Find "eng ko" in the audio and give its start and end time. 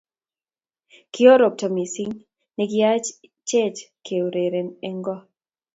4.87-5.15